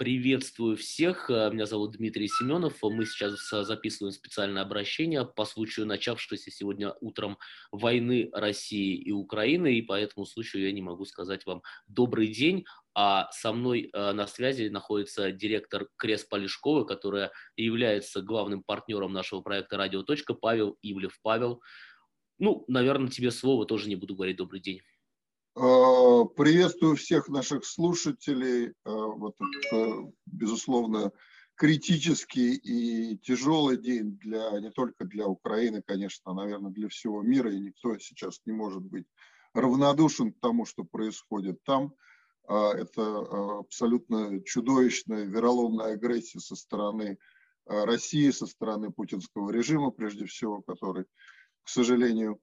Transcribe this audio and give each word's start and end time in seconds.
Приветствую 0.00 0.78
всех. 0.78 1.28
Э, 1.28 1.50
меня 1.52 1.66
зовут 1.66 1.90
Дмитрий 1.98 2.26
Семенов. 2.26 2.78
Мы 2.82 3.04
сейчас 3.04 3.50
записываем 3.50 4.14
специальное 4.14 4.62
обращение 4.62 5.26
по 5.26 5.44
случаю 5.44 5.84
начавшейся 5.84 6.50
сегодня 6.50 6.94
утром 7.02 7.36
войны 7.70 8.30
России 8.32 8.96
и 8.96 9.12
Украины, 9.12 9.74
и 9.76 9.82
по 9.82 9.92
этому 9.92 10.24
случаю 10.24 10.62
я 10.62 10.72
не 10.72 10.80
могу 10.80 11.04
сказать 11.04 11.44
вам 11.44 11.60
добрый 11.86 12.28
день. 12.28 12.64
А 12.94 13.30
со 13.32 13.52
мной 13.52 13.90
э, 13.92 14.12
на 14.12 14.26
связи 14.26 14.70
находится 14.70 15.32
директор 15.32 15.86
Крес 15.98 16.24
Полишкова, 16.24 16.84
которая 16.84 17.30
является 17.56 18.22
главным 18.22 18.62
партнером 18.62 19.12
нашего 19.12 19.42
проекта 19.42 19.76
«Радио. 19.76 20.02
Павел 20.40 20.78
Ивлев. 20.80 21.18
Павел, 21.20 21.60
ну, 22.38 22.64
наверное, 22.68 23.10
тебе 23.10 23.30
слово, 23.30 23.66
тоже 23.66 23.90
не 23.90 23.96
буду 23.96 24.14
говорить 24.14 24.38
добрый 24.38 24.60
день. 24.60 24.80
А, 25.56 26.24
приветствую 26.26 26.94
всех 26.96 27.28
наших 27.28 27.64
слушателей. 27.64 28.72
А, 28.84 28.90
вот 28.90 29.34
это, 29.64 30.12
безусловно, 30.26 31.10
критический 31.56 32.54
и 32.54 33.18
тяжелый 33.18 33.76
день 33.76 34.16
для 34.18 34.58
не 34.60 34.70
только 34.70 35.04
для 35.04 35.26
Украины, 35.26 35.82
конечно, 35.84 36.30
а, 36.30 36.34
наверное, 36.34 36.70
для 36.70 36.88
всего 36.88 37.22
мира. 37.22 37.52
И 37.52 37.58
никто 37.58 37.98
сейчас 37.98 38.40
не 38.46 38.52
может 38.52 38.82
быть 38.82 39.06
равнодушен 39.52 40.32
к 40.32 40.40
тому, 40.40 40.64
что 40.64 40.84
происходит 40.84 41.62
там. 41.64 41.94
Это 42.48 43.58
абсолютно 43.58 44.42
чудовищная 44.44 45.24
вероломная 45.24 45.92
агрессия 45.94 46.40
со 46.40 46.56
стороны 46.56 47.18
России, 47.66 48.30
со 48.30 48.46
стороны 48.46 48.90
путинского 48.90 49.50
режима, 49.50 49.90
прежде 49.90 50.24
всего, 50.26 50.62
который, 50.62 51.04
к 51.62 51.68
сожалению, 51.68 52.40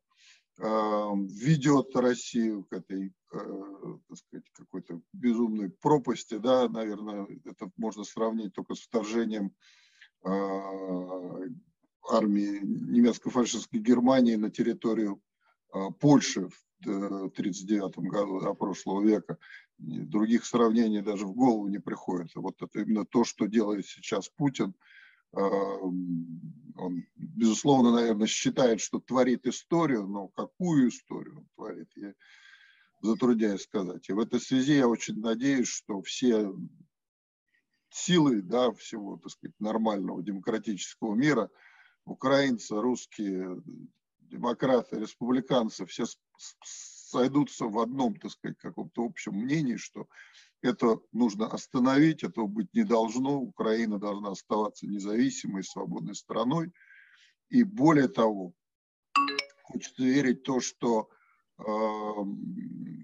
ведет 0.59 1.95
Россию 1.95 2.63
к 2.63 2.73
этой, 2.73 3.13
э, 3.31 3.97
так 4.07 4.17
сказать, 4.17 4.45
какой-то 4.53 5.01
безумной 5.13 5.69
пропасти, 5.69 6.37
да, 6.37 6.67
наверное, 6.67 7.27
это 7.45 7.69
можно 7.77 8.03
сравнить 8.03 8.53
только 8.53 8.73
с 8.73 8.79
вторжением 8.79 9.51
а, 10.23 10.31
армии 12.09 12.59
немецко-фашистской 12.63 13.79
Германии 13.79 14.35
на 14.35 14.49
территорию 14.49 15.21
а, 15.71 15.91
Польши 15.91 16.49
в 16.49 16.65
1939 16.85 17.97
году 18.09 18.41
да, 18.41 18.53
прошлого 18.55 19.03
века. 19.03 19.37
Других 19.77 20.45
сравнений 20.45 21.01
даже 21.01 21.27
в 21.27 21.33
голову 21.33 21.67
не 21.67 21.79
приходит. 21.79 22.31
Вот 22.33 22.59
это 22.63 22.79
именно 22.79 23.05
то, 23.05 23.23
что 23.23 23.45
делает 23.45 23.85
сейчас 23.85 24.27
Путин– 24.29 24.73
он, 25.37 27.05
безусловно, 27.15 27.91
наверное, 27.91 28.27
считает, 28.27 28.81
что 28.81 28.99
творит 28.99 29.45
историю, 29.45 30.07
но 30.07 30.29
какую 30.29 30.89
историю 30.89 31.39
он 31.39 31.47
творит, 31.55 31.89
я 31.95 32.13
затрудняюсь 33.01 33.63
сказать. 33.63 34.09
И 34.09 34.13
в 34.13 34.19
этой 34.19 34.39
связи 34.39 34.73
я 34.73 34.87
очень 34.87 35.19
надеюсь, 35.19 35.67
что 35.67 36.01
все 36.01 36.51
силы 37.89 38.41
да, 38.41 38.71
всего 38.73 39.17
так 39.17 39.31
сказать, 39.31 39.59
нормального 39.59 40.21
демократического 40.23 41.15
мира, 41.15 41.49
украинцы, 42.05 42.75
русские, 42.79 43.61
демократы, 44.19 44.99
республиканцы, 44.99 45.85
все 45.85 46.05
сойдутся 46.63 47.65
в 47.65 47.79
одном, 47.79 48.15
так 48.15 48.31
сказать, 48.31 48.57
каком-то 48.57 49.05
общем 49.05 49.33
мнении, 49.33 49.77
что 49.77 50.07
это 50.61 50.99
нужно 51.11 51.47
остановить, 51.47 52.23
этого 52.23 52.47
быть 52.47 52.73
не 52.73 52.83
должно. 52.83 53.39
Украина 53.39 53.99
должна 53.99 54.31
оставаться 54.31 54.87
независимой, 54.87 55.63
свободной 55.63 56.15
страной. 56.15 56.71
И 57.49 57.63
более 57.63 58.07
того, 58.07 58.53
хочется 59.63 60.03
верить 60.03 60.41
в 60.41 60.43
то, 60.43 60.59
что 60.59 61.09
э, 61.59 61.63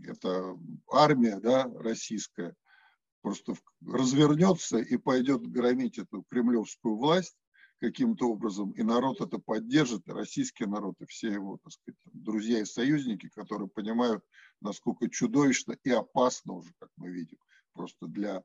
эта 0.08 0.58
армия 0.92 1.40
да, 1.40 1.72
российская 1.76 2.56
просто 3.22 3.56
развернется 3.86 4.78
и 4.78 4.98
пойдет 4.98 5.48
громить 5.48 5.98
эту 5.98 6.24
кремлевскую 6.24 6.98
власть 6.98 7.38
каким-то 7.80 8.30
образом, 8.30 8.72
и 8.72 8.84
народ 8.84 9.20
это 9.20 9.40
поддержит, 9.40 10.08
и 10.08 10.12
российский 10.12 10.66
народ, 10.66 10.96
и 11.02 11.06
все 11.06 11.32
его, 11.32 11.58
так 11.62 11.74
сказать, 11.74 12.00
друзья 12.06 12.60
и 12.60 12.66
союзники, 12.66 13.28
которые 13.30 13.68
понимают, 13.68 14.24
насколько 14.64 15.10
чудовищно 15.10 15.78
и 15.84 15.92
опасно 15.92 16.54
уже, 16.54 16.72
как 16.80 16.90
мы 16.96 17.10
видим, 17.12 17.38
просто 17.74 18.08
для, 18.08 18.44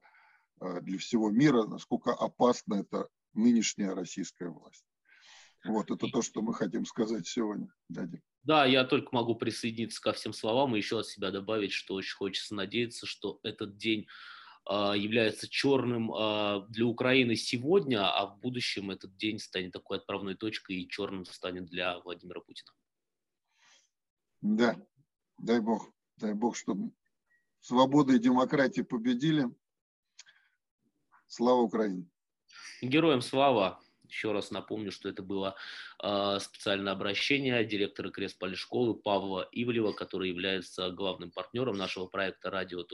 э, 0.60 0.80
для 0.82 0.98
всего 0.98 1.30
мира, 1.30 1.64
насколько 1.64 2.12
опасна 2.12 2.74
эта 2.74 3.08
нынешняя 3.34 3.94
российская 3.94 4.50
власть. 4.50 4.84
Вот 5.64 5.90
это 5.90 6.06
то, 6.08 6.22
что 6.22 6.42
мы 6.42 6.54
хотим 6.54 6.84
сказать 6.84 7.26
сегодня, 7.26 7.68
дядя. 7.88 8.20
Да, 8.42 8.64
я 8.64 8.84
только 8.84 9.08
могу 9.12 9.34
присоединиться 9.34 10.00
ко 10.00 10.12
всем 10.12 10.32
словам 10.32 10.74
и 10.74 10.78
еще 10.78 11.00
от 11.00 11.06
себя 11.06 11.30
добавить, 11.30 11.72
что 11.72 11.94
очень 11.94 12.16
хочется 12.16 12.54
надеяться, 12.54 13.06
что 13.06 13.40
этот 13.42 13.76
день 13.76 14.06
а, 14.64 14.94
является 14.94 15.48
черным 15.48 16.12
а, 16.12 16.60
для 16.68 16.86
Украины 16.86 17.36
сегодня, 17.36 18.08
а 18.08 18.26
в 18.26 18.38
будущем 18.38 18.90
этот 18.90 19.16
день 19.16 19.38
станет 19.38 19.72
такой 19.72 19.98
отправной 19.98 20.36
точкой 20.36 20.76
и 20.76 20.88
черным 20.88 21.24
станет 21.24 21.66
для 21.66 21.98
Владимира 22.00 22.40
Путина. 22.40 22.70
Да, 24.40 24.80
дай 25.38 25.60
бог, 25.60 25.90
дай 26.18 26.34
бог, 26.34 26.56
чтобы 26.56 26.90
свобода 27.60 28.14
и 28.14 28.18
демократия 28.18 28.84
победили. 28.84 29.46
Слава 31.26 31.60
Украине! 31.60 32.06
Героям 32.82 33.22
слава! 33.22 33.80
Еще 34.04 34.32
раз 34.32 34.50
напомню, 34.50 34.90
что 34.90 35.10
это 35.10 35.22
было 35.22 35.54
э, 36.02 36.38
специальное 36.40 36.94
обращение 36.94 37.62
директора 37.64 38.10
Кресполи 38.10 38.54
школы 38.54 38.94
Павла 38.94 39.46
Ивлева, 39.52 39.92
который 39.92 40.30
является 40.30 40.90
главным 40.90 41.30
партнером 41.30 41.76
нашего 41.76 42.06
проекта 42.06 42.50
«Радио. 42.50 42.84